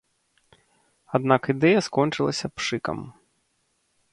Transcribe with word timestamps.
Аднак 1.17 1.41
ідэя 1.53 1.79
скончылася 1.89 2.47
пшыкам. 2.57 2.99